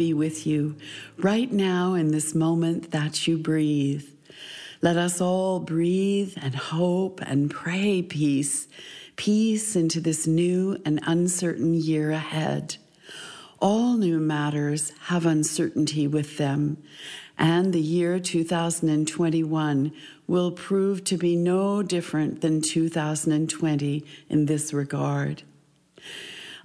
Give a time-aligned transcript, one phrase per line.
[0.00, 0.74] be with you
[1.18, 4.08] right now in this moment that you breathe.
[4.80, 8.66] Let us all breathe and hope and pray peace,
[9.16, 12.78] peace into this new and uncertain year ahead.
[13.60, 16.82] All new matters have uncertainty with them,
[17.36, 19.92] and the year 2021
[20.26, 25.42] will prove to be no different than 2020 in this regard.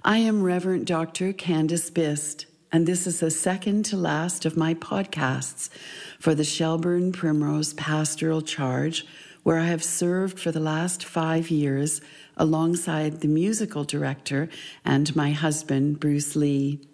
[0.02, 1.34] I am Reverend Dr.
[1.34, 2.46] Candace Bist,
[2.76, 5.70] and this is the second to last of my podcasts
[6.18, 9.06] for the Shelburne Primrose Pastoral Charge,
[9.44, 12.02] where I have served for the last five years
[12.36, 14.50] alongside the musical director
[14.84, 16.86] and my husband, Bruce Lee.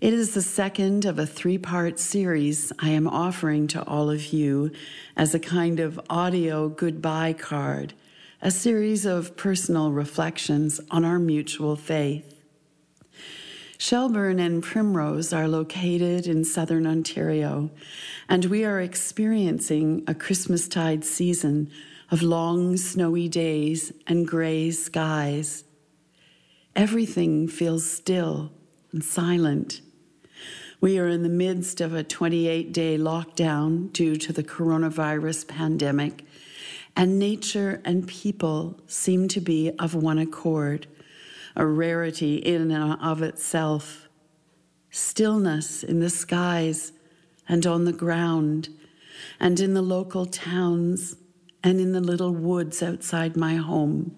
[0.00, 4.32] It is the second of a three part series I am offering to all of
[4.32, 4.70] you
[5.16, 7.92] as a kind of audio goodbye card,
[8.40, 12.39] a series of personal reflections on our mutual faith.
[13.80, 17.70] Shelburne and Primrose are located in southern Ontario,
[18.28, 21.70] and we are experiencing a Christmastide season
[22.10, 25.64] of long snowy days and gray skies.
[26.76, 28.52] Everything feels still
[28.92, 29.80] and silent.
[30.82, 36.26] We are in the midst of a 28 day lockdown due to the coronavirus pandemic,
[36.94, 40.86] and nature and people seem to be of one accord,
[41.56, 44.08] a rarity in and of itself.
[44.90, 46.92] Stillness in the skies
[47.48, 48.68] and on the ground,
[49.38, 51.16] and in the local towns,
[51.62, 54.16] and in the little woods outside my home.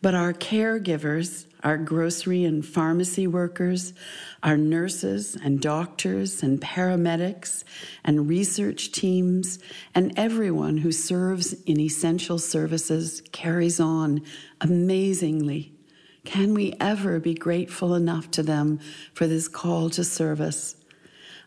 [0.00, 3.94] But our caregivers, our grocery and pharmacy workers,
[4.42, 7.64] our nurses and doctors and paramedics
[8.04, 9.58] and research teams,
[9.94, 14.22] and everyone who serves in essential services carries on
[14.60, 15.77] amazingly.
[16.24, 18.80] Can we ever be grateful enough to them
[19.14, 20.76] for this call to service?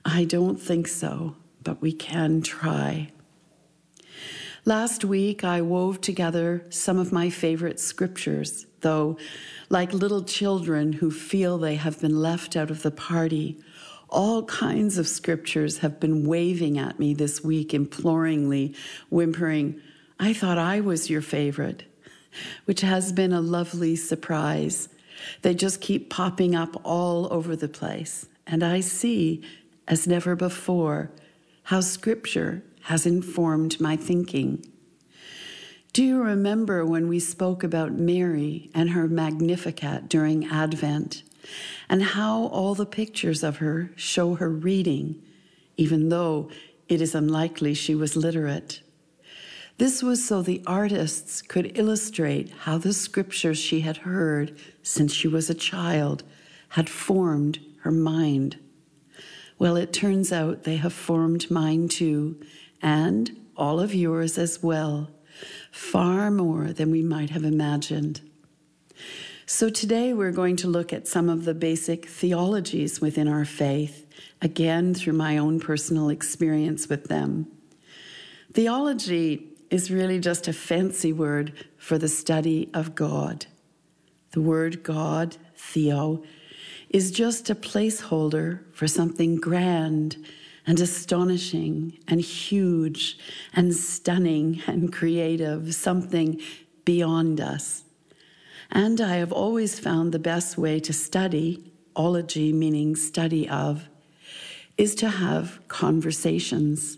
[0.03, 3.11] I don't think so, but we can try.
[4.65, 9.17] Last week, I wove together some of my favorite scriptures, though,
[9.69, 13.59] like little children who feel they have been left out of the party,
[14.09, 18.75] all kinds of scriptures have been waving at me this week, imploringly,
[19.09, 19.81] whimpering,
[20.19, 21.85] I thought I was your favorite,
[22.65, 24.89] which has been a lovely surprise.
[25.41, 29.43] They just keep popping up all over the place, and I see,
[29.87, 31.11] as never before,
[31.63, 34.65] how scripture has informed my thinking.
[35.93, 41.23] Do you remember when we spoke about Mary and her Magnificat during Advent,
[41.89, 45.21] and how all the pictures of her show her reading,
[45.75, 46.49] even though
[46.87, 48.81] it is unlikely she was literate?
[49.81, 55.27] This was so the artists could illustrate how the scriptures she had heard since she
[55.27, 56.21] was a child
[56.69, 58.59] had formed her mind.
[59.57, 62.39] Well, it turns out they have formed mine too,
[62.79, 65.09] and all of yours as well,
[65.71, 68.21] far more than we might have imagined.
[69.47, 74.05] So, today we're going to look at some of the basic theologies within our faith,
[74.43, 77.47] again through my own personal experience with them.
[78.53, 83.47] Theology is really just a fancy word for the study of God.
[84.31, 86.21] The word God, theo,
[86.89, 90.17] is just a placeholder for something grand
[90.67, 93.17] and astonishing and huge
[93.53, 96.39] and stunning and creative, something
[96.85, 97.83] beyond us.
[98.69, 103.87] And I have always found the best way to study, ology meaning study of,
[104.77, 106.97] is to have conversations.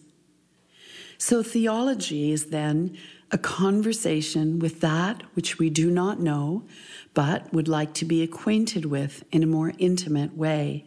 [1.25, 2.97] So theology is then
[3.31, 6.65] a conversation with that which we do not know,
[7.13, 10.85] but would like to be acquainted with in a more intimate way.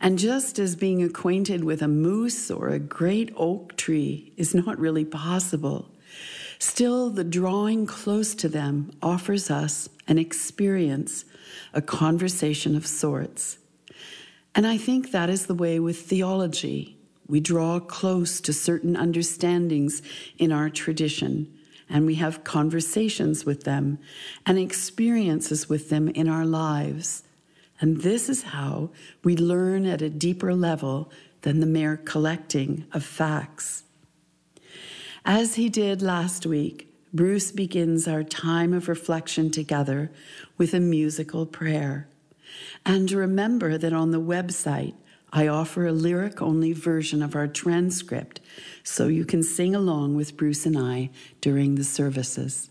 [0.00, 4.78] And just as being acquainted with a moose or a great oak tree is not
[4.78, 5.90] really possible,
[6.60, 11.24] still the drawing close to them offers us an experience,
[11.72, 13.58] a conversation of sorts.
[14.54, 16.93] And I think that is the way with theology.
[17.26, 20.02] We draw close to certain understandings
[20.38, 21.52] in our tradition,
[21.88, 23.98] and we have conversations with them
[24.44, 27.22] and experiences with them in our lives.
[27.80, 28.90] And this is how
[29.22, 31.10] we learn at a deeper level
[31.42, 33.84] than the mere collecting of facts.
[35.24, 40.10] As he did last week, Bruce begins our time of reflection together
[40.58, 42.08] with a musical prayer.
[42.84, 44.94] And remember that on the website,
[45.36, 48.40] I offer a lyric only version of our transcript
[48.84, 51.10] so you can sing along with Bruce and I
[51.40, 52.70] during the services.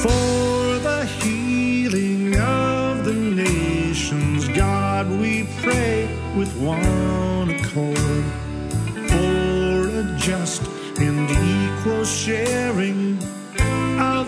[0.00, 8.24] For the healing of the nations, God, we pray with one accord
[9.10, 10.62] for a just
[10.98, 13.01] and equal sharing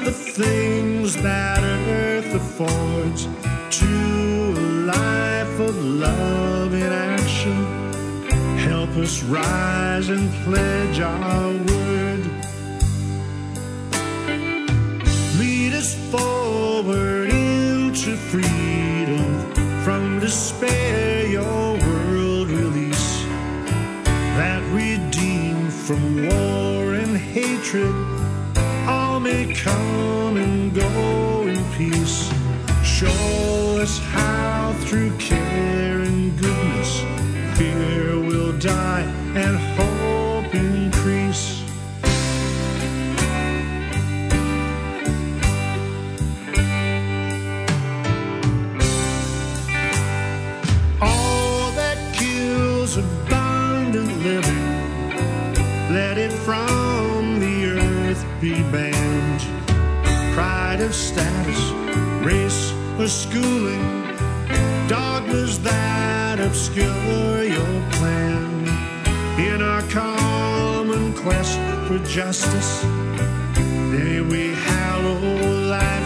[0.05, 3.25] the things that earth affords
[3.71, 7.57] to a life of love in action.
[8.59, 12.23] Help us rise and pledge our word.
[15.39, 21.27] Lead us forward into freedom from despair.
[21.27, 23.25] Your world release
[24.37, 28.14] that we deem from war and hatred.
[29.25, 32.31] May come and go in peace.
[32.85, 36.74] Show us how through care and goodness
[63.05, 64.03] race, or schooling,
[64.89, 68.67] dogmas that obscure your plan.
[69.39, 72.85] In our common quest for justice,
[73.93, 75.21] may we hallow
[75.69, 76.04] life's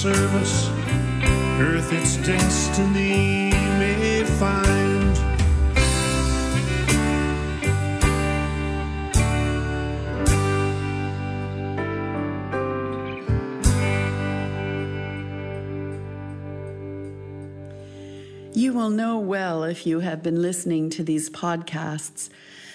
[0.00, 0.70] service,
[1.60, 5.14] earth its destiny may find.
[18.54, 22.30] You will know well if you have been listening to these podcasts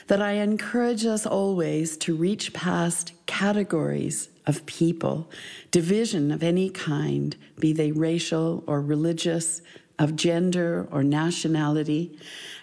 [0.05, 5.29] that I encourage us always to reach past categories of people,
[5.71, 9.61] division of any kind, be they racial or religious,
[9.97, 12.17] of gender or nationality,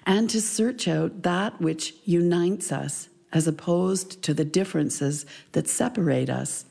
[0.04, 6.28] and to search out that which unites us as opposed to the differences that separate
[6.28, 6.66] us.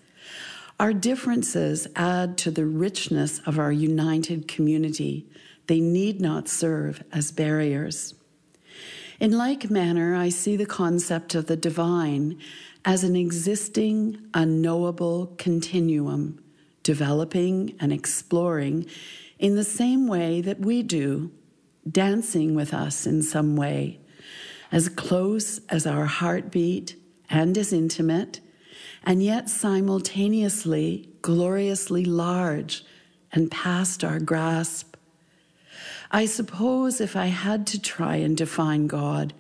[0.80, 5.28] Our differences add to the richness of our united community.
[5.68, 8.16] They need not serve as barriers.
[9.20, 12.40] In like manner, I see the concept of the divine
[12.84, 16.44] as an existing, unknowable continuum,
[16.84, 18.86] developing and exploring
[19.38, 21.32] in the same way that we do,
[21.90, 24.00] dancing with us in some way,
[24.72, 26.96] as close as our heartbeat
[27.30, 28.40] and as intimate,
[29.04, 32.84] and yet simultaneously gloriously large
[33.32, 34.96] and past our grasp.
[36.12, 39.34] I suppose if I had to try and define God,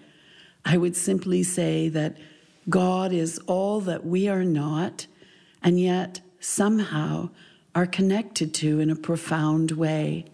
[0.63, 2.17] I would simply say that
[2.69, 5.07] God is all that we are not,
[5.63, 7.29] and yet somehow
[7.73, 10.25] are connected to in a profound way.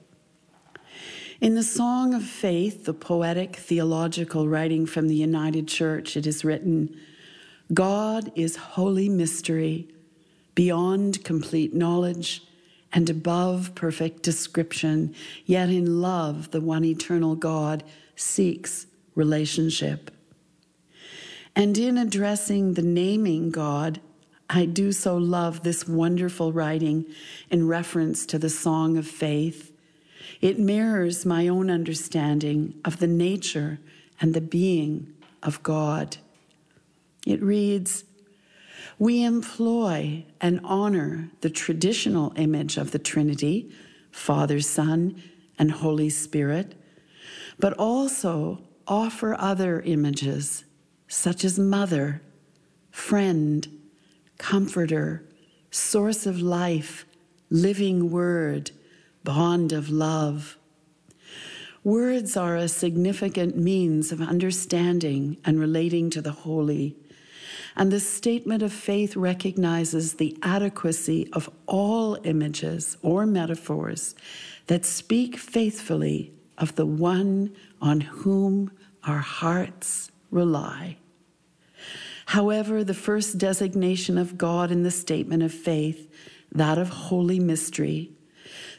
[1.39, 6.43] In the Song of Faith, the poetic theological writing from the United Church, it is
[6.43, 6.95] written
[7.73, 9.87] God is holy mystery,
[10.55, 12.41] beyond complete knowledge
[12.93, 15.13] and above perfect description,
[15.45, 17.83] yet in love, the one eternal God
[18.15, 20.09] seeks relationship.
[21.57, 23.99] And in addressing the naming God,
[24.47, 27.07] I do so love this wonderful writing
[27.49, 29.71] in reference to the Song of Faith.
[30.39, 33.79] It mirrors my own understanding of the nature
[34.21, 35.11] and the being
[35.41, 36.17] of God.
[37.25, 38.03] It reads,
[38.99, 43.71] we employ and honor the traditional image of the Trinity,
[44.11, 45.23] Father, Son,
[45.57, 46.75] and Holy Spirit,
[47.57, 50.63] but also offer other images
[51.07, 52.21] such as Mother,
[52.91, 53.67] Friend,
[54.37, 55.23] Comforter,
[55.71, 57.05] Source of Life,
[57.49, 58.71] Living Word,
[59.23, 60.57] Bond of Love.
[61.83, 66.95] Words are a significant means of understanding and relating to the holy
[67.77, 74.15] and the statement of faith recognizes the adequacy of all images or metaphors
[74.65, 78.71] that speak faithfully of the one on whom
[79.03, 80.97] our hearts rely.
[82.27, 86.11] However, the first designation of God in the statement of faith,
[86.51, 88.11] that of holy mystery,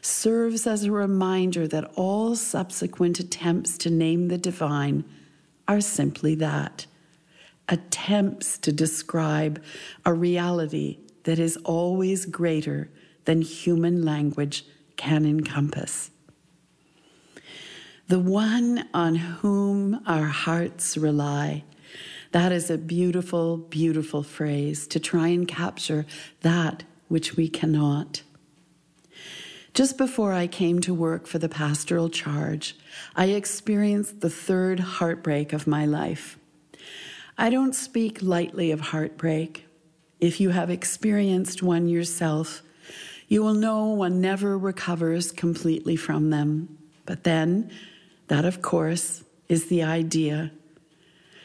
[0.02, 5.04] serves as a reminder that all subsequent attempts to name the divine
[5.66, 6.86] are simply that
[7.68, 9.62] attempts to describe
[10.04, 12.90] a reality that is always greater
[13.24, 14.64] than human language
[14.96, 16.10] can encompass.
[18.08, 21.64] The one on whom our hearts rely.
[22.32, 26.06] That is a beautiful, beautiful phrase to try and capture
[26.40, 28.22] that which we cannot.
[29.74, 32.74] Just before I came to work for the pastoral charge,
[33.14, 36.38] I experienced the third heartbreak of my life.
[37.36, 39.66] I don't speak lightly of heartbreak.
[40.18, 42.62] If you have experienced one yourself,
[43.28, 46.78] you will know one never recovers completely from them.
[47.04, 47.70] But then,
[48.28, 50.52] that of course is the idea.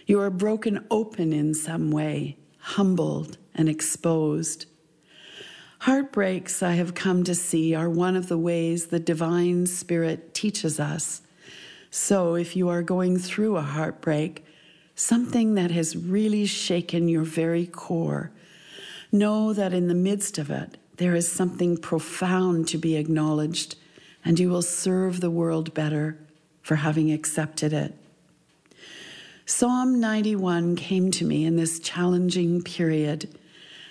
[0.05, 4.65] You are broken open in some way, humbled and exposed.
[5.79, 10.79] Heartbreaks, I have come to see, are one of the ways the divine spirit teaches
[10.79, 11.21] us.
[11.89, 14.45] So if you are going through a heartbreak,
[14.95, 18.31] something that has really shaken your very core,
[19.11, 23.75] know that in the midst of it, there is something profound to be acknowledged,
[24.23, 26.17] and you will serve the world better
[26.63, 27.93] for having accepted it.
[29.45, 33.37] Psalm 91 came to me in this challenging period,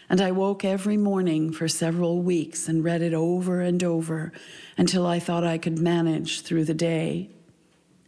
[0.08, 4.32] and I woke every morning for several weeks and read it over and over
[4.78, 7.28] until I thought I could manage through the day.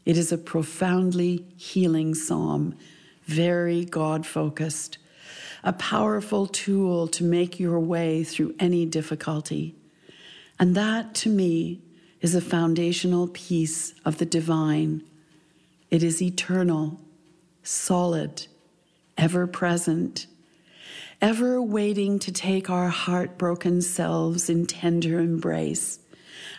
[0.07, 2.75] It is a profoundly healing psalm,
[3.27, 4.97] very God focused,
[5.63, 9.75] a powerful tool to make your way through any difficulty.
[10.59, 11.81] And that, to me,
[12.25, 15.03] is a foundational piece of the divine.
[15.91, 16.99] It is eternal,
[17.63, 18.47] solid,
[19.19, 20.27] ever present,
[21.21, 25.99] ever waiting to take our heartbroken selves in tender embrace.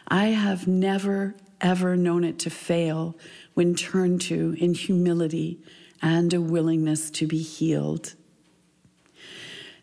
[0.08, 3.18] I have never, ever known it to fail
[3.56, 5.58] when turned to in humility
[6.00, 8.14] and a willingness to be healed.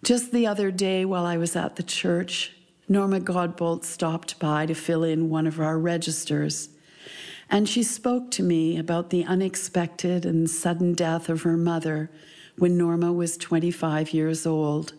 [0.04, 2.52] Just the other day, while I was at the church,
[2.88, 6.68] Norma Godbolt stopped by to fill in one of our registers.
[7.48, 12.10] And she spoke to me about the unexpected and sudden death of her mother
[12.56, 14.94] when Norma was 25 years old.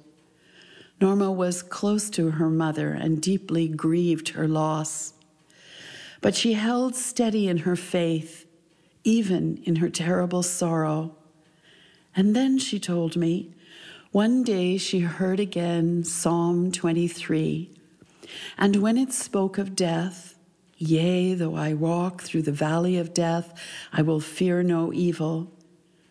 [1.01, 5.13] Norma was close to her mother and deeply grieved her loss.
[6.21, 8.45] But she held steady in her faith,
[9.03, 11.15] even in her terrible sorrow.
[12.15, 13.51] And then she told me,
[14.13, 17.71] one day she heard again Psalm 23,
[18.59, 20.35] and when it spoke of death,
[20.77, 23.59] Yea, though I walk through the valley of death,
[23.91, 25.51] I will fear no evil.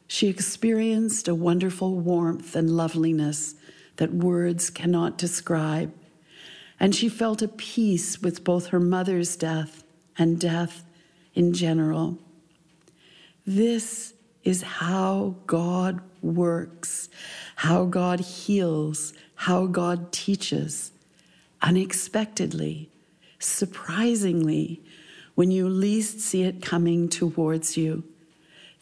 [0.08, 3.54] She experienced a wonderful warmth and loveliness
[3.98, 5.94] that words cannot describe.
[6.80, 9.84] And she felt a peace with both her mother's death
[10.18, 10.84] and death
[11.34, 12.18] in general.
[13.46, 17.08] This is how God works,
[17.62, 20.90] how God heals, how God teaches
[21.62, 22.90] unexpectedly,
[23.38, 24.82] surprisingly,
[25.36, 28.02] when you least see it coming towards you.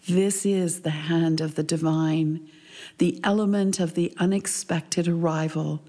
[0.08, 2.48] This is the hand of the divine,
[2.96, 5.82] the element of the unexpected arrival,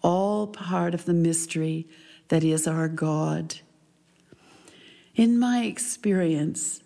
[0.00, 1.88] all part of the mystery
[2.28, 3.56] that is our God.
[5.16, 6.84] In my experience,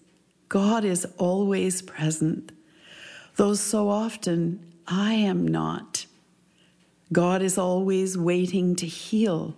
[0.48, 2.52] God is always present,
[3.36, 6.06] though so often I am not.
[7.12, 9.56] God is always waiting to heal,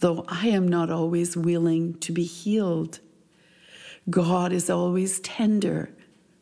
[0.00, 3.00] though I am not always willing to be healed.
[4.10, 5.90] God is always tender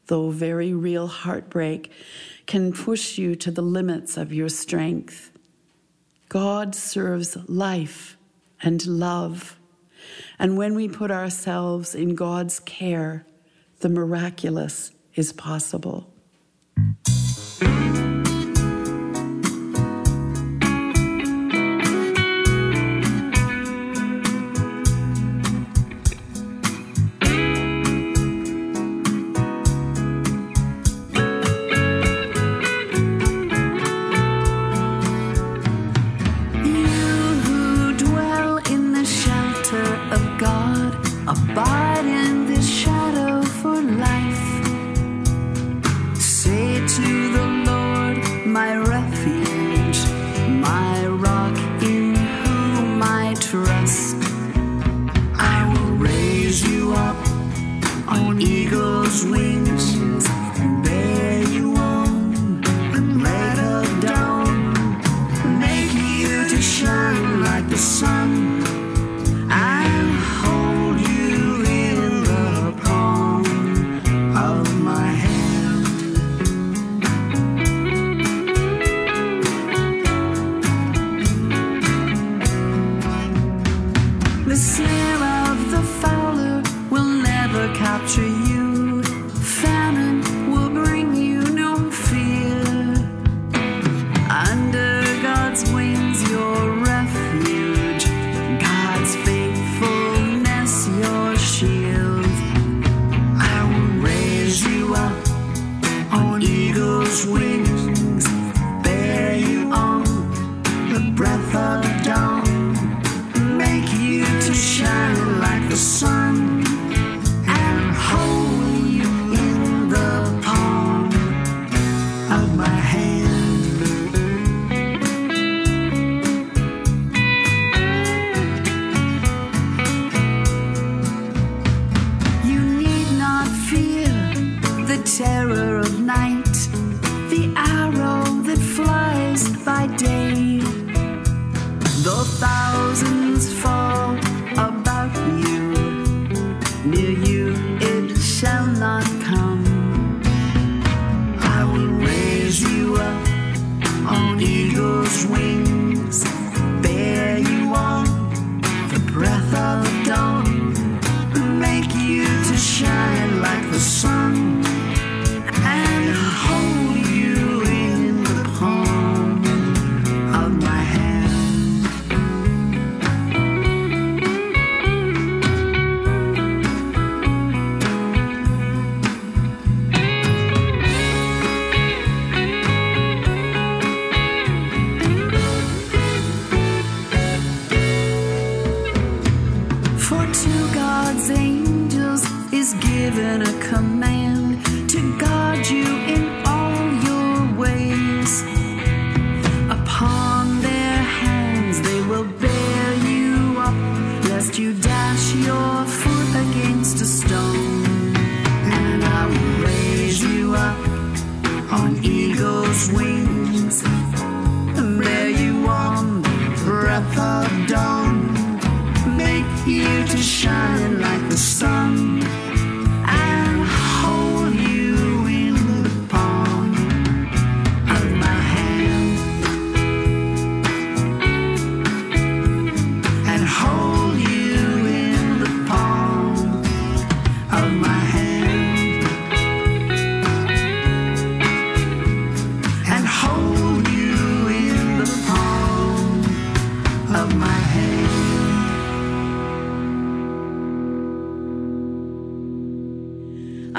[0.06, 1.90] though very real heartbreak,
[2.46, 5.32] can push you to the limits of your strength.
[6.28, 8.16] God serves life
[8.62, 9.58] and love.
[10.38, 13.26] And when we put ourselves in God's care,
[13.80, 16.12] the miraculous is possible.
[16.76, 17.15] thousands
[41.28, 41.75] about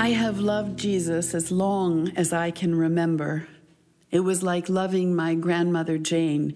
[0.07, 3.45] I have loved Jesus as long as I can remember.
[4.09, 6.55] It was like loving my grandmother Jane.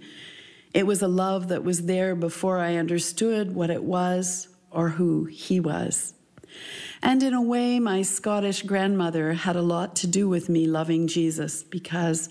[0.74, 5.26] It was a love that was there before I understood what it was or who
[5.26, 6.14] he was.
[7.04, 11.08] And in a way, my Scottish grandmother had a lot to do with me loving
[11.08, 12.30] Jesus because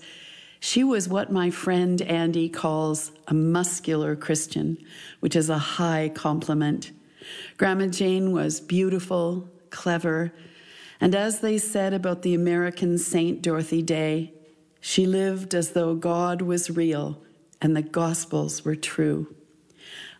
[0.59, 4.75] she was what my friend Andy calls a muscular Christian,
[5.19, 6.91] which is a high compliment.
[7.57, 10.33] Grandma Jane was beautiful, clever,
[11.01, 14.33] and as they said about the American Saint Dorothy Day,
[14.79, 17.21] she lived as though God was real
[17.61, 19.35] and the Gospels were true.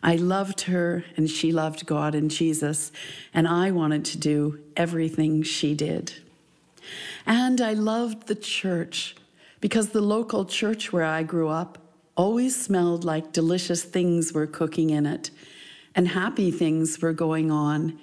[0.02, 2.92] I loved her and she loved God and Jesus,
[3.32, 6.12] and I wanted to do everything she did.
[7.24, 9.14] And I loved the church
[9.60, 11.78] because the local church where I grew up
[12.16, 15.30] always smelled like delicious things were cooking in it
[15.94, 17.98] and happy things were going on.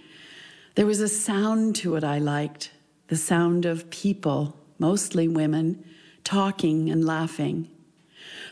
[0.75, 2.71] There was a sound to it I liked
[3.07, 5.83] the sound of people, mostly women,
[6.23, 7.67] talking and laughing.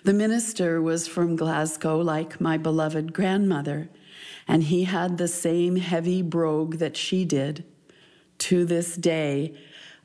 [0.04, 3.90] The minister was from Glasgow, like my beloved grandmother,
[4.48, 7.64] and he had the same heavy brogue that she did.
[8.40, 9.54] To this day,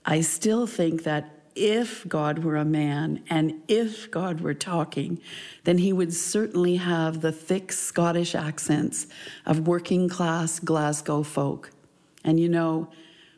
[0.05, 5.21] I still think that if God were a man and if God were talking,
[5.65, 9.07] then he would certainly have the thick Scottish accents
[9.45, 11.72] of working class Glasgow folk.
[12.25, 12.89] And you know,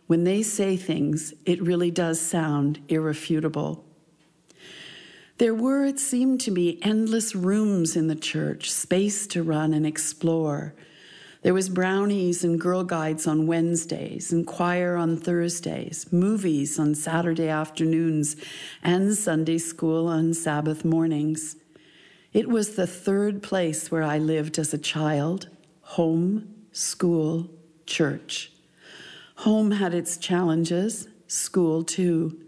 [0.07, 3.85] when they say things, it really does sound irrefutable.
[5.38, 9.85] There were, it seemed to me, endless rooms in the church, space to run and
[9.85, 10.75] explore.
[11.42, 17.49] There was brownies and girl guides on Wednesdays, and choir on Thursdays, movies on Saturday
[17.49, 18.37] afternoons,
[18.83, 21.57] and Sunday school on Sabbath mornings.
[22.33, 25.49] It was the third place where I lived as a child
[25.83, 27.51] home, school,
[27.87, 28.54] church.
[29.37, 32.38] Home had its challenges, school too.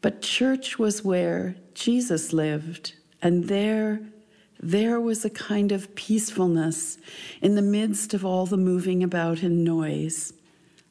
[0.00, 4.00] But church was where Jesus lived, and there,
[4.60, 6.98] there was a kind of peacefulness
[7.40, 10.32] in the midst of all the moving about and noise.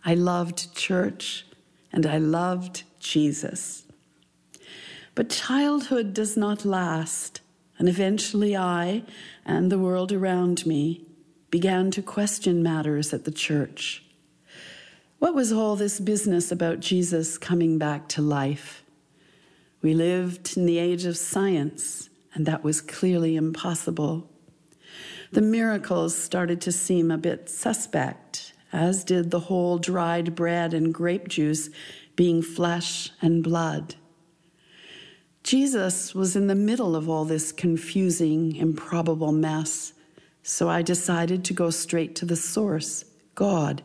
[0.03, 1.45] I loved church,
[1.91, 3.83] and I loved Jesus.
[5.15, 7.41] But childhood does not last,
[7.79, 9.03] and eventually I
[9.45, 11.05] and the world around me
[11.49, 14.03] began to question matters at the church.
[15.19, 18.83] What was all this business about Jesus coming back to life?
[19.81, 24.29] We lived in the age of science, and that was clearly impossible.
[25.31, 30.93] The miracles started to seem a bit suspect, as did the whole dried bread and
[30.93, 31.71] grape juice
[32.15, 33.95] being flesh and blood.
[35.41, 39.93] Jesus was in the middle of all this confusing, improbable mess,
[40.43, 43.03] so I decided to go straight to the source,
[43.33, 43.81] God,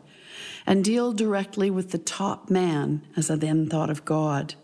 [0.65, 4.55] and deal directly with the top man, as I then thought of God.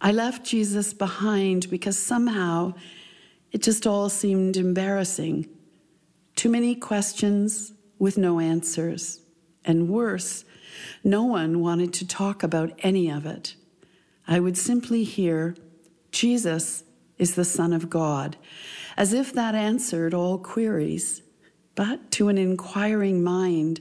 [0.00, 2.74] I left Jesus behind because somehow
[3.52, 5.48] it just all seemed embarrassing.
[6.36, 9.20] Too many questions with no answers.
[9.64, 10.44] And worse,
[11.04, 13.56] no one wanted to talk about any of it.
[14.26, 15.56] I would simply hear,
[16.12, 16.84] Jesus
[17.18, 18.36] is the Son of God,
[18.96, 21.20] as if that answered all queries.
[21.74, 23.80] But to an inquiring mind,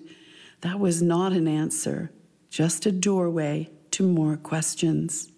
[0.61, 2.11] that was not an answer,
[2.49, 5.31] just a doorway to more questions.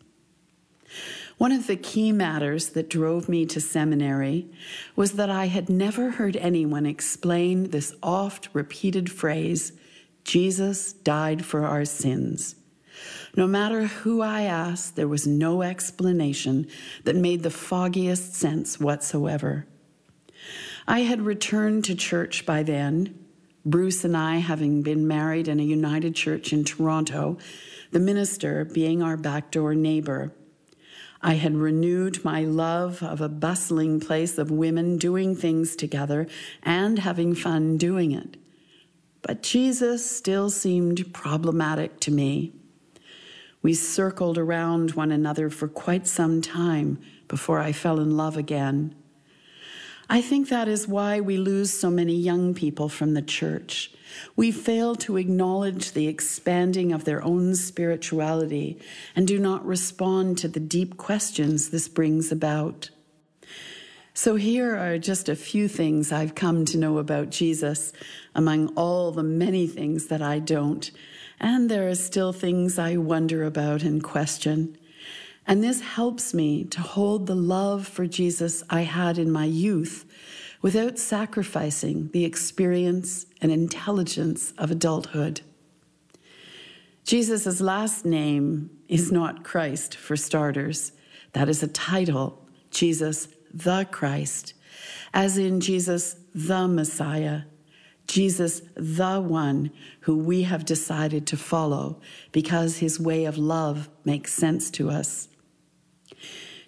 [1.38, 4.48] One of the key matters that drove me to seminary
[4.96, 9.74] was that I had never heard anyone explain this oft repeated phrase
[10.24, 12.56] Jesus died for our sins.
[13.36, 16.68] No matter who I asked, there was no explanation
[17.06, 19.66] that made the foggiest sense whatsoever.
[20.88, 23.21] I had returned to church by then,
[23.66, 27.38] Bruce and I having been married in a United Church in Toronto,
[27.92, 30.34] the minister being our backdoor neighbor.
[31.22, 36.28] I had renewed my love of a bustling place of women doing things together
[36.64, 38.38] and having fun doing it.
[39.22, 42.54] But Jesus still seemed problematic to me.
[43.62, 48.96] We circled around one another for quite some time before I fell in love again.
[50.14, 53.92] I think that is why we lose so many young people from the church.
[54.36, 58.78] We fail to acknowledge the expanding of their own spirituality
[59.16, 62.90] and do not respond to the deep questions this brings about.
[64.14, 67.94] So, here are just a few things I've come to know about Jesus
[68.36, 70.92] among all the many things that I don't.
[71.40, 74.78] And there are still things I wonder about and question.
[75.52, 80.06] And this helps me to hold the love for Jesus I had in my youth
[80.62, 85.42] without sacrificing the experience and intelligence of adulthood.
[87.04, 90.94] Jesus' last name is not Christ, for starters.
[91.34, 94.54] That is a title, Jesus the Christ,
[95.14, 97.42] as in Jesus the Messiah,
[98.08, 102.00] Jesus the one who we have decided to follow
[102.32, 105.28] because his way of love makes sense to us.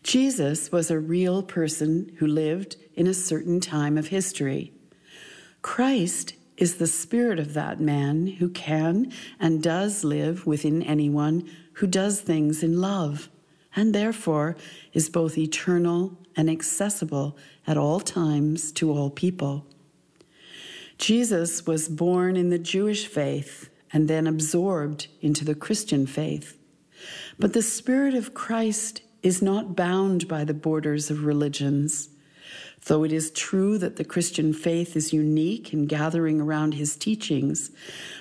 [0.03, 4.73] Jesus was a real person who lived in a certain time of history.
[5.61, 11.87] Christ is the spirit of that man who can and does live within anyone who
[11.87, 13.29] does things in love,
[13.75, 14.55] and therefore
[14.91, 19.65] is both eternal and accessible at all times to all people.
[20.97, 26.57] Jesus was born in the Jewish faith and then absorbed into the Christian faith.
[27.39, 32.09] But the Spirit of Christ is not bound by the borders of religions.
[32.85, 37.71] Though it is true that the Christian faith is unique in gathering around his teachings,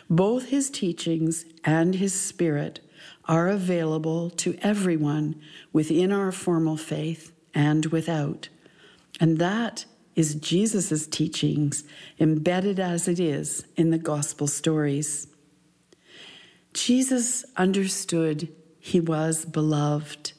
[0.09, 2.81] both his teachings and his spirit
[3.25, 5.41] are available to everyone
[5.73, 8.49] within our formal faith and without.
[9.21, 9.85] And that
[10.15, 11.85] is Jesus' teachings,
[12.21, 15.27] embedded as it is in the gospel stories.
[16.75, 20.32] Jesus understood he was beloved.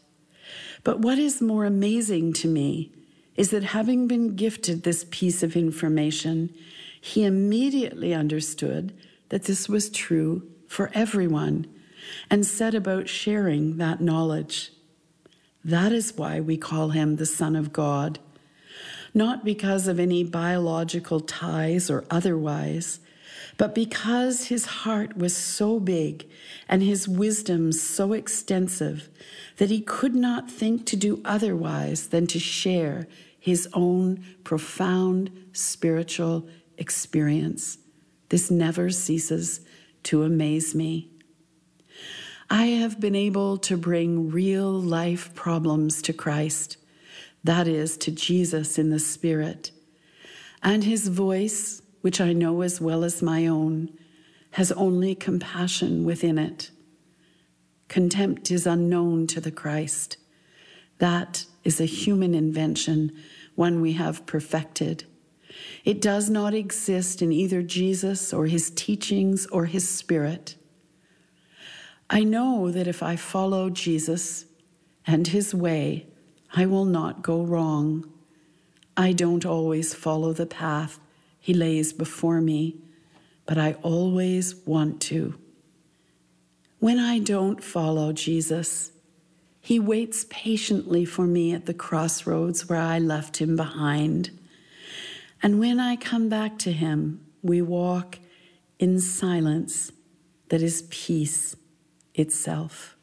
[0.84, 2.92] But what is more amazing to me
[3.36, 6.54] is that having been gifted this piece of information,
[7.00, 8.94] he immediately understood
[9.30, 11.66] that this was true for everyone
[12.30, 14.72] and set about sharing that knowledge.
[15.64, 18.20] That is why we call him the Son of God,
[19.14, 23.00] not because of any biological ties or otherwise,
[23.58, 26.28] but because his heart was so big
[26.68, 29.10] and his wisdom so extensive
[29.58, 33.08] that he could not think to do otherwise than to share
[33.40, 37.78] his own profound spiritual experience.
[38.30, 39.62] This never ceases
[40.04, 41.10] to amaze me.
[42.50, 46.78] I have been able to bring real life problems to Christ,
[47.44, 49.72] that is, to Jesus in the Spirit,
[50.62, 53.90] and his voice which I know as well as my own,
[54.52, 56.70] has only compassion within it.
[57.88, 60.18] Contempt is unknown to the Christ.
[60.98, 63.14] That is a human invention,
[63.56, 65.06] one we have perfected.
[65.86, 70.56] It does not exist in either Jesus or his teachings or his spirit.
[72.10, 74.44] I know that if I follow Jesus
[75.08, 76.08] and his way,
[76.54, 78.12] I will not go wrong.
[78.98, 81.00] I don't always follow the path
[81.44, 82.78] he lays before me,
[83.46, 85.36] but I always want to.
[86.80, 88.94] When I don't follow Jesus,
[89.60, 94.32] he waits patiently for me at the crossroads where I left him behind.
[95.42, 98.20] And when I come back to him, we walk
[98.80, 99.92] in silence
[100.48, 101.58] that is peace
[102.16, 102.96] itself.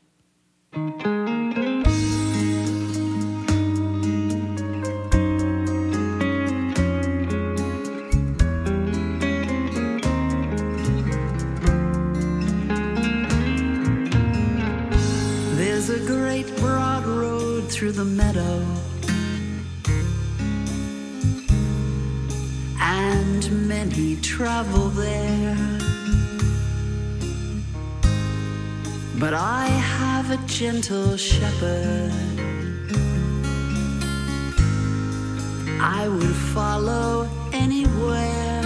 [17.80, 18.62] Through the meadow.
[22.78, 25.56] And many travel there.
[29.18, 32.12] But I have a gentle shepherd.
[35.80, 38.60] I would follow anywhere.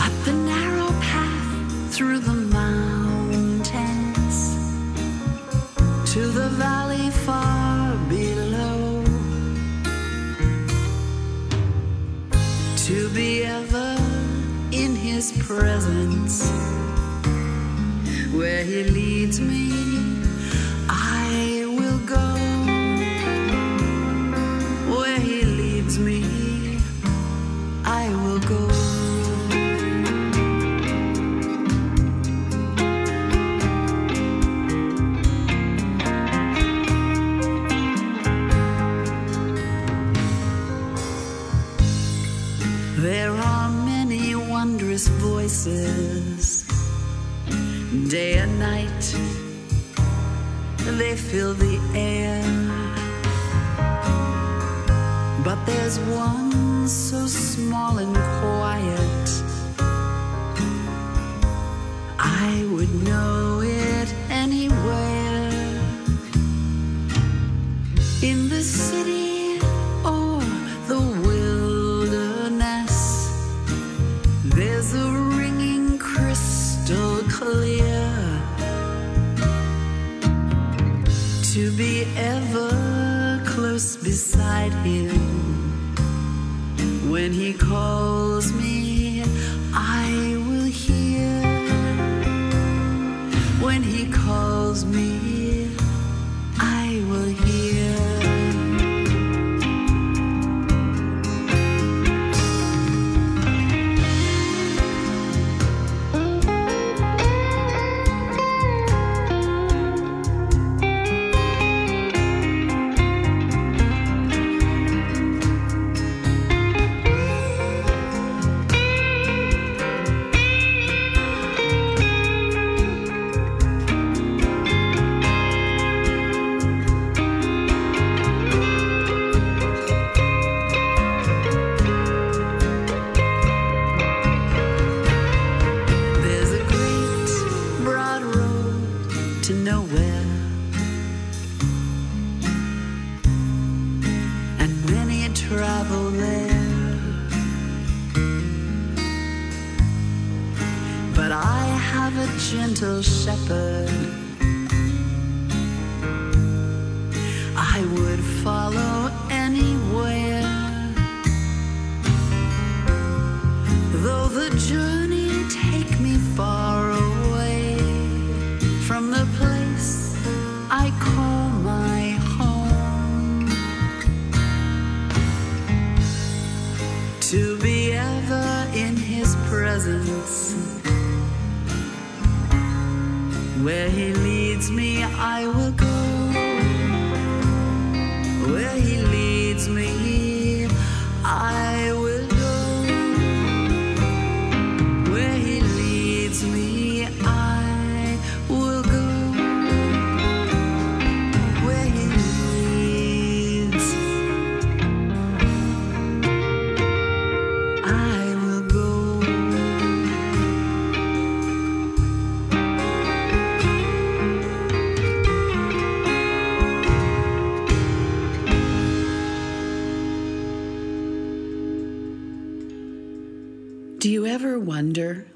[0.00, 2.41] Up the narrow path through the
[13.14, 13.96] be ever
[14.72, 16.48] in his presence
[18.32, 20.21] where he leads me
[45.64, 46.64] voices,
[48.08, 49.16] day and night,
[50.98, 52.42] they fill the air.
[55.44, 59.28] But there's one so small and quiet,
[62.18, 63.61] I would know
[84.70, 85.10] beside him.
[87.10, 88.41] When he calls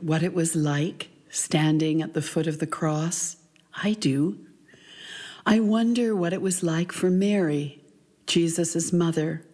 [0.07, 3.39] what it was like standing at the foot of the cross?
[3.83, 4.39] I do.
[5.45, 7.83] I wonder what it was like for Mary,
[8.25, 9.45] Jesus' mother.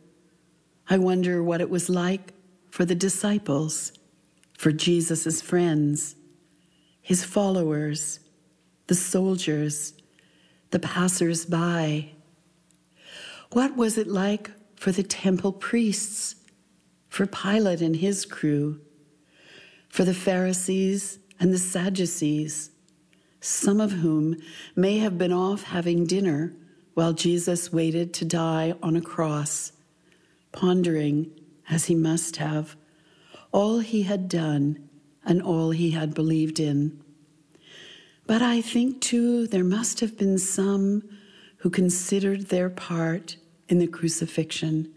[0.90, 2.34] I wonder what it was like
[2.68, 3.92] for the disciples,
[4.52, 6.16] for Jesus' friends,
[7.00, 8.20] his followers,
[8.88, 9.94] the soldiers,
[10.70, 12.10] the passers by.
[13.52, 16.34] What was it like for the temple priests,
[17.08, 18.82] for Pilate and his crew?
[19.92, 22.70] For the Pharisees and the Sadducees,
[23.42, 24.36] some of whom
[24.74, 26.54] may have been off having dinner
[26.94, 29.72] while Jesus waited to die on a cross,
[30.50, 31.30] pondering,
[31.68, 32.74] as he must have,
[33.52, 34.88] all he had done
[35.26, 36.98] and all he had believed in.
[38.26, 41.02] But I think too there must have been some
[41.58, 43.36] who considered their part
[43.68, 44.90] in the crucifixion,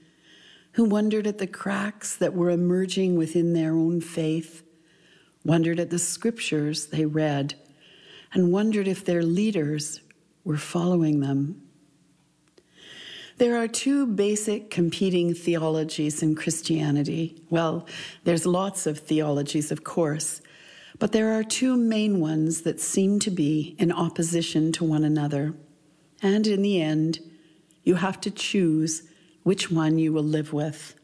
[0.72, 4.62] who wondered at the cracks that were emerging within their own faith
[5.46, 7.54] wondered at the scriptures they read,
[8.34, 10.02] and wondered if their leaders
[10.44, 11.62] were following them.
[13.38, 17.44] There are two basic competing theologies in Christianity.
[17.50, 17.86] Well,
[18.24, 20.42] there's lots of theologies, of course,
[21.00, 25.54] but there are two main ones that seem to be in opposition to one another.
[26.22, 27.20] And in the end,
[27.84, 29.04] you have to choose
[29.44, 30.96] which one you will live with.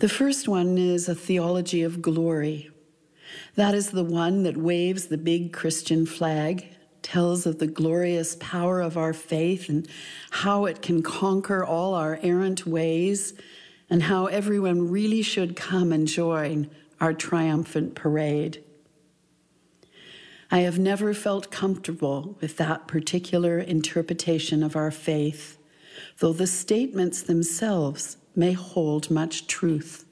[0.00, 2.70] The first one is a theology of glory,
[3.56, 6.68] That is the one that waves the big Christian flag,
[7.02, 9.86] tells of the glorious power of our faith and
[10.30, 13.34] how it can conquer all our errant ways,
[13.90, 16.68] and how everyone really should come and join
[17.00, 18.64] our triumphant parade.
[20.50, 25.58] I have never felt comfortable with that particular interpretation of our faith,
[26.18, 30.03] though the statements themselves may hold much truth.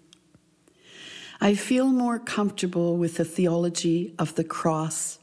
[1.42, 5.18] I feel more comfortable with the theology of the cross,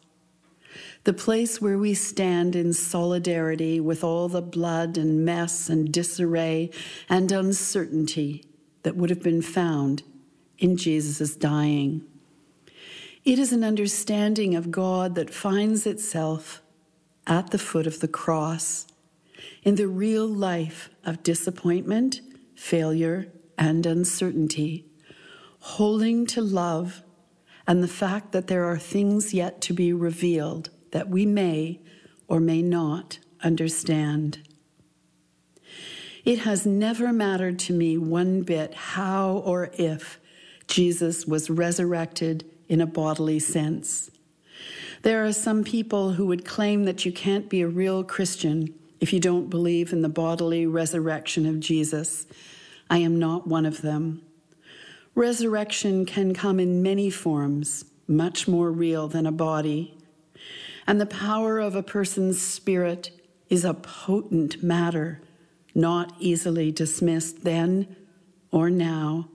[1.05, 6.71] the place where we stand in solidarity with all the blood and mess and disarray
[7.07, 8.43] and uncertainty
[8.83, 10.03] that would have been found
[10.57, 12.03] in Jesus' dying.
[13.23, 16.61] It is an understanding of God that finds itself
[17.27, 18.87] at the foot of the cross
[19.63, 22.19] in the real life of disappointment,
[22.55, 24.88] failure, and uncertainty,
[25.59, 27.03] holding to love
[27.67, 31.79] and the fact that there are things yet to be revealed that we may
[32.27, 34.39] or may not understand.
[36.25, 40.19] It has never mattered to me one bit how or if
[40.67, 44.11] Jesus was resurrected in a bodily sense.
[45.01, 49.13] There are some people who would claim that you can't be a real Christian if
[49.13, 52.27] you don't believe in the bodily resurrection of Jesus.
[52.89, 54.21] I am not one of them.
[55.19, 59.97] Resurrection can come in many forms, much more real than a body.
[60.87, 63.11] And the power of a person's spirit
[63.49, 65.19] is a potent matter,
[65.75, 67.97] not easily dismissed then
[68.49, 69.27] or now.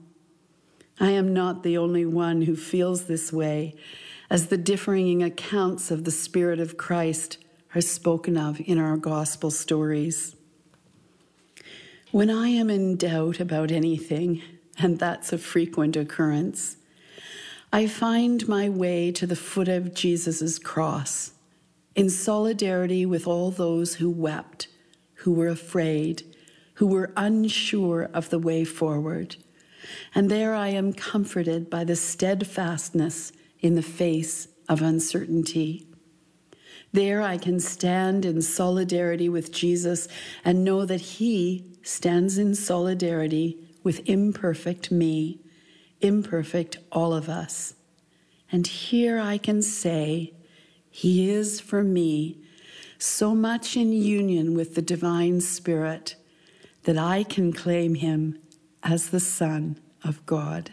[0.99, 3.75] I am not the only one who feels this way,
[4.27, 7.37] as the differing accounts of the Spirit of Christ
[7.75, 10.35] are spoken of in our gospel stories.
[12.09, 14.41] When I am in doubt about anything,
[14.77, 16.77] and that's a frequent occurrence,
[17.71, 21.31] I find my way to the foot of Jesus' cross
[21.95, 24.67] in solidarity with all those who wept,
[25.15, 26.23] who were afraid,
[26.75, 29.37] who were unsure of the way forward.
[30.13, 35.87] And there I am comforted by the steadfastness in the face of uncertainty.
[36.91, 40.07] There I can stand in solidarity with Jesus
[40.43, 45.39] and know that He stands in solidarity with imperfect me,
[46.01, 47.75] imperfect all of us.
[48.51, 50.33] And here I can say,
[50.89, 52.39] He is for me
[52.97, 56.15] so much in union with the divine Spirit
[56.83, 58.39] that I can claim Him
[58.81, 60.71] as the Son of God.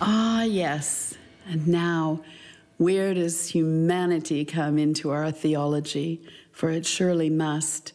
[0.00, 1.14] Ah, yes.
[1.46, 2.20] And now,
[2.76, 6.22] where does humanity come into our theology?
[6.52, 7.92] For it surely must.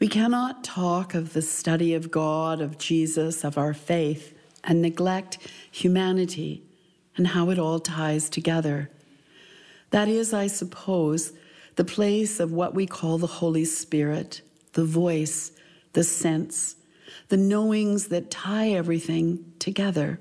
[0.00, 5.38] We cannot talk of the study of God, of Jesus, of our faith, and neglect
[5.70, 6.62] humanity
[7.16, 8.90] and how it all ties together.
[9.90, 11.32] That is, I suppose,
[11.76, 14.40] the place of what we call the Holy Spirit,
[14.72, 15.52] the voice,
[15.92, 16.76] the sense,
[17.28, 20.18] the knowings that tie everything together.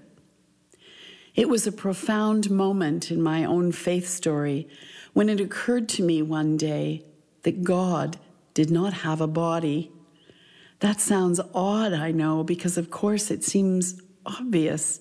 [1.35, 4.67] It was a profound moment in my own faith story
[5.13, 7.03] when it occurred to me one day
[7.43, 8.17] that God
[8.53, 9.91] did not have a body.
[10.79, 14.99] That sounds odd, I know, because of course it seems obvious,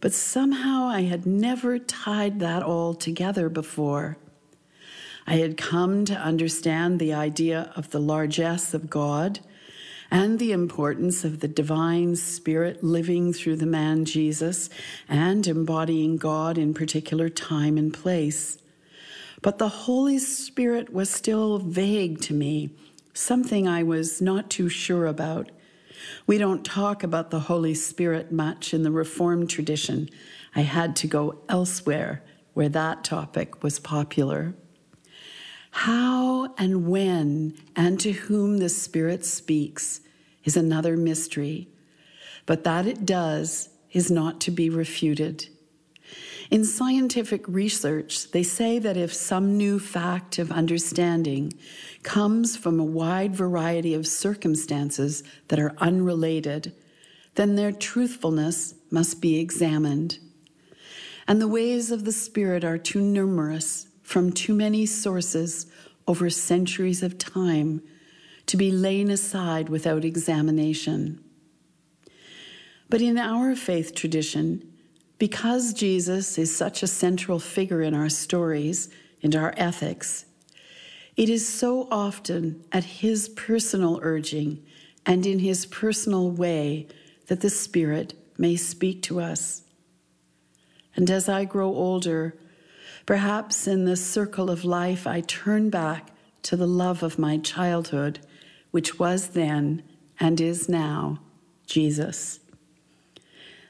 [0.00, 4.16] but somehow I had never tied that all together before.
[5.26, 9.40] I had come to understand the idea of the largesse of God
[10.10, 14.68] and the importance of the divine spirit living through the man Jesus
[15.08, 18.58] and embodying God in particular time and place.
[19.42, 22.70] But the Holy Spirit was still vague to me,
[23.14, 25.50] something I was not too sure about.
[26.26, 30.08] We don't talk about the Holy Spirit much in the Reformed tradition.
[30.54, 32.22] I had to go elsewhere
[32.54, 34.54] where that topic was popular.
[35.70, 40.00] How and when and to whom the Spirit speaks
[40.44, 41.68] is another mystery,
[42.46, 45.48] but that it does is not to be refuted.
[46.50, 51.52] In scientific research, they say that if some new fact of understanding
[52.02, 56.72] comes from a wide variety of circumstances that are unrelated,
[57.36, 60.18] then their truthfulness must be examined.
[61.28, 65.66] And the ways of the Spirit are too numerous from too many sources
[66.08, 67.80] over centuries of time
[68.44, 71.22] to be lain aside without examination.
[72.88, 74.68] But in our faith tradition,
[75.20, 78.88] because Jesus is such a central figure in our stories
[79.22, 80.24] and our ethics,
[81.16, 84.60] it is so often at his personal urging
[85.06, 86.88] and in his personal way
[87.28, 89.62] that the Spirit may speak to us.
[90.96, 92.39] And as I grow older,
[93.10, 98.20] Perhaps in the circle of life, I turn back to the love of my childhood,
[98.70, 99.82] which was then
[100.20, 101.18] and is now
[101.66, 102.38] Jesus.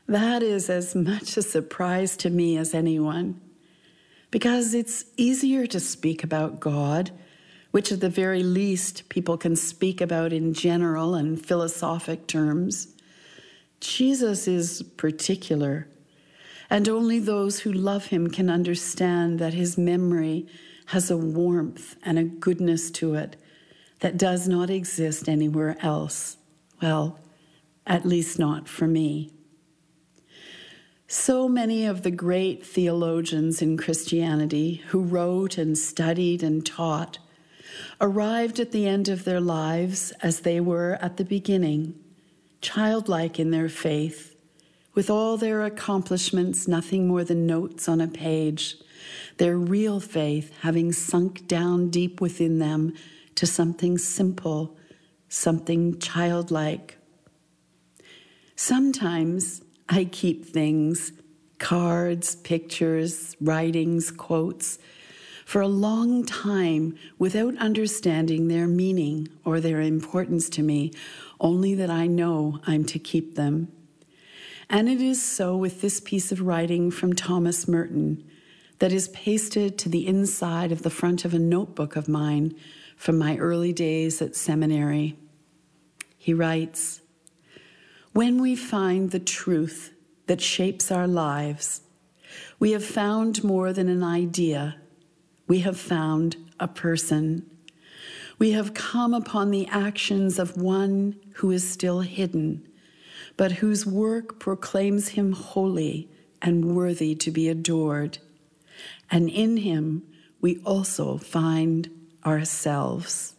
[0.06, 3.40] That is as much a surprise to me as anyone,
[4.30, 7.10] because it's easier to speak about God,
[7.70, 12.88] which at the very least people can speak about in general and philosophic terms.
[13.80, 15.88] Jesus is particular
[16.70, 20.46] and only those who love him can understand that his memory
[20.86, 23.36] has a warmth and a goodness to it
[23.98, 26.36] that does not exist anywhere else.
[26.80, 27.18] Well,
[27.86, 29.32] at least not for me.
[31.08, 37.18] So many of the great theologians in Christianity who wrote and studied and taught
[38.00, 41.98] arrived at the end of their lives as they were at the beginning,
[42.60, 44.29] childlike in their faith
[44.94, 48.76] with all their accomplishments nothing more than notes on a page,
[49.36, 52.92] their real faith having sunk down deep within them
[53.36, 54.76] to something simple,
[55.28, 56.98] something childlike.
[58.56, 61.12] Sometimes I keep things,
[61.58, 64.78] cards, pictures, writings, quotes,
[65.46, 70.92] for a long time without understanding their meaning or their importance to me,
[71.40, 73.72] only that I know I'm to keep them.
[74.72, 78.24] And it is so with this piece of writing from Thomas Merton
[78.78, 82.54] that is pasted to the inside of the front of a notebook of mine
[82.96, 85.18] from my early days at seminary.
[86.16, 87.00] He writes
[88.12, 89.92] When we find the truth
[90.28, 91.80] that shapes our lives,
[92.60, 94.76] we have found more than an idea,
[95.48, 97.44] we have found a person.
[98.38, 102.69] We have come upon the actions of one who is still hidden
[103.40, 106.10] but whose work proclaims him holy
[106.42, 108.18] and worthy to be adored.
[109.10, 110.02] And in him
[110.42, 111.88] we also find
[112.22, 113.36] ourselves.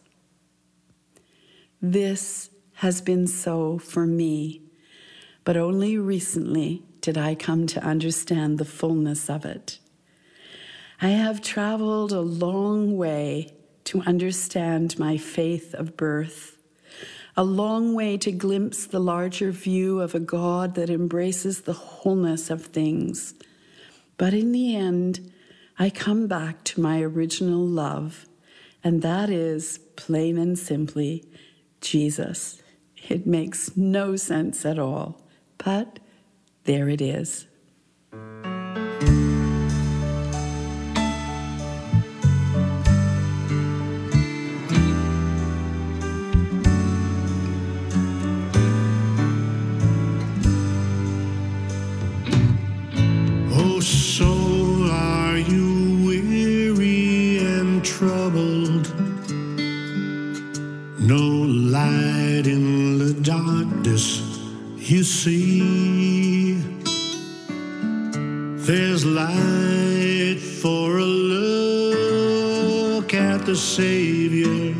[1.80, 4.62] This has been so for me,
[5.44, 9.78] but only recently did I come to understand the fullness of it.
[11.00, 16.58] I have traveled a long way to understand my faith of birth
[17.36, 22.50] a long way to glimpse the larger view of a God that embraces the wholeness
[22.50, 23.34] of things.
[24.18, 25.32] But in the end,
[25.78, 28.26] I come back to my original love,
[28.84, 31.24] and that is, plain and simply,
[31.80, 32.62] Jesus.
[33.08, 35.22] It makes no sense at all,
[35.58, 35.98] but
[36.64, 37.46] there it is.
[61.04, 64.22] No light in the darkness
[64.76, 66.54] you see.
[68.66, 72.32] There's light for a look
[73.14, 74.76] at the Savior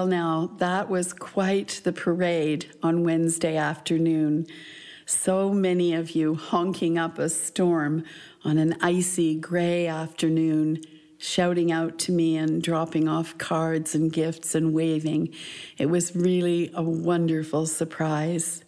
[0.00, 4.46] Well, now, that was quite the parade on Wednesday afternoon.
[5.04, 8.04] So many of you honking up a storm
[8.42, 10.80] on an icy gray afternoon,
[11.18, 15.34] shouting out to me and dropping off cards and gifts and waving.
[15.76, 18.64] It was really a wonderful surprise.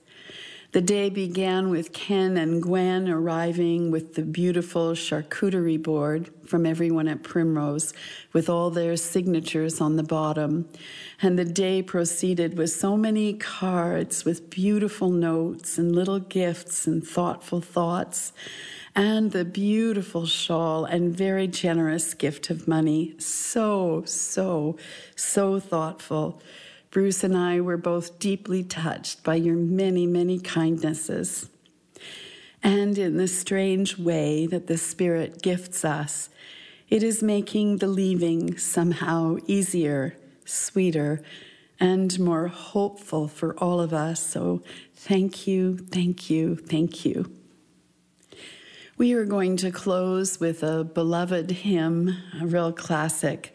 [0.72, 7.08] The day began with Ken and Gwen arriving with the beautiful charcuterie board from everyone
[7.08, 7.92] at Primrose
[8.32, 10.66] with all their signatures on the bottom.
[11.20, 17.06] And the day proceeded with so many cards with beautiful notes and little gifts and
[17.06, 18.32] thoughtful thoughts.
[18.94, 23.14] And the beautiful shawl and very generous gift of money.
[23.18, 24.78] So, so,
[25.16, 26.40] so thoughtful.
[26.92, 31.48] Bruce and I were both deeply touched by your many, many kindnesses.
[32.62, 36.28] And in the strange way that the Spirit gifts us,
[36.90, 41.22] it is making the leaving somehow easier, sweeter,
[41.80, 44.20] and more hopeful for all of us.
[44.20, 44.62] So
[44.94, 47.32] thank you, thank you, thank you.
[48.98, 53.54] We are going to close with a beloved hymn, a real classic,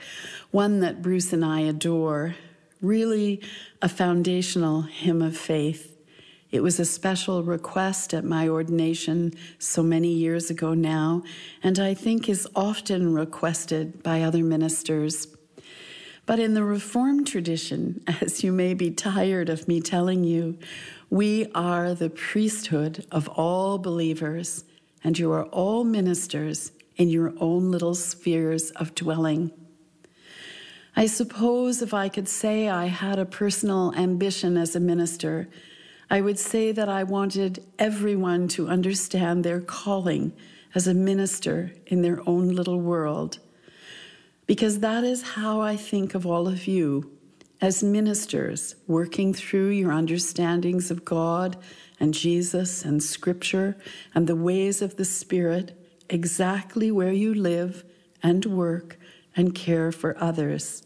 [0.50, 2.36] one that Bruce and I adore,
[2.82, 3.42] really
[3.82, 5.98] a foundational hymn of faith.
[6.50, 11.24] It was a special request at my ordination so many years ago now,
[11.62, 15.28] and I think is often requested by other ministers.
[16.26, 20.58] But in the Reformed tradition, as you may be tired of me telling you,
[21.10, 24.64] we are the priesthood of all believers,
[25.04, 29.52] and you are all ministers in your own little spheres of dwelling.
[30.98, 35.48] I suppose if I could say I had a personal ambition as a minister,
[36.10, 40.34] I would say that I wanted everyone to understand their calling
[40.74, 43.38] as a minister in their own little world.
[44.48, 47.12] Because that is how I think of all of you
[47.62, 51.58] as ministers working through your understandings of God
[52.00, 53.78] and Jesus and Scripture
[54.16, 55.78] and the ways of the Spirit
[56.10, 57.84] exactly where you live
[58.24, 58.98] and work
[59.38, 60.84] and care for others.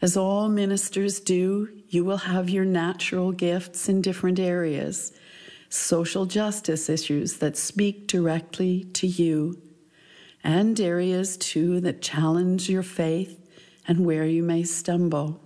[0.00, 5.12] As all ministers do, you will have your natural gifts in different areas,
[5.68, 9.60] social justice issues that speak directly to you,
[10.42, 13.40] and areas too that challenge your faith
[13.86, 15.40] and where you may stumble.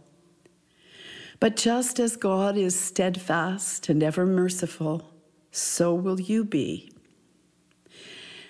[1.41, 5.13] But just as God is steadfast and ever merciful,
[5.53, 6.93] so will you be.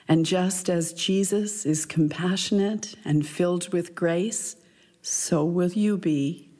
[0.09, 4.57] And just as Jesus is compassionate and filled with grace,
[5.03, 6.51] so will you be.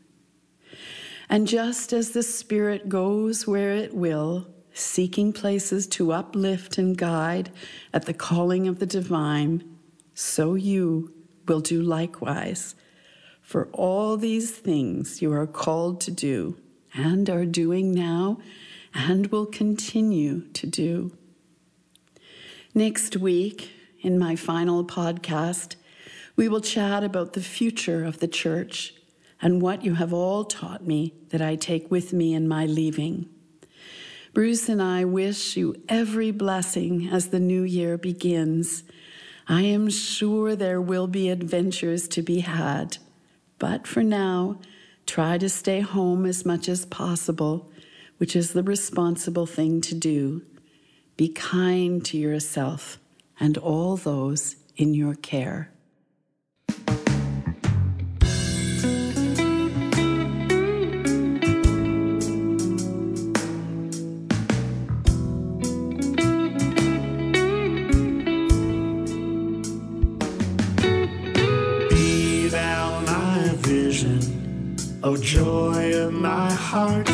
[1.31, 7.51] And just as the Spirit goes where it will, seeking places to uplift and guide
[7.93, 9.65] at the calling of the divine,
[10.15, 11.13] so you
[11.47, 12.75] will do likewise.
[13.43, 16.59] For all these things you are called to do
[16.95, 18.39] and are doing now
[18.95, 21.18] and will continue to do.
[22.75, 25.77] Next week, in my final podcast,
[26.37, 28.95] we will chat about the future of the church
[29.41, 33.31] and what you have all taught me that I take with me in my leaving.
[34.35, 38.85] Bruce and I wish you every blessing as the new year begins.
[39.49, 42.99] I am sure there will be adventures to be had,
[43.59, 44.61] but for now,
[45.07, 47.73] try to stay home as much as possible,
[48.19, 50.43] which is the responsible thing to do.
[51.19, 52.99] Be kind to yourself
[53.41, 55.73] and all those in your care.
[75.21, 77.07] Joy of my heart,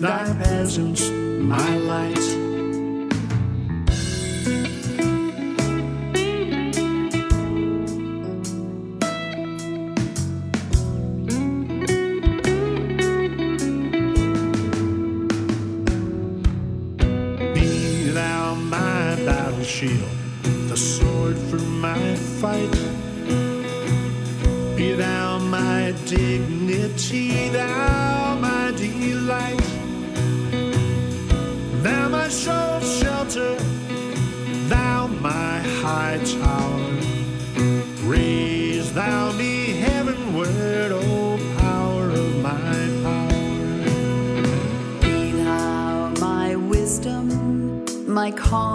[0.00, 2.14] thy presence my light.
[17.54, 20.00] Be thou my battle shield,
[20.68, 22.79] the sword for my fight.
[48.30, 48.69] My calm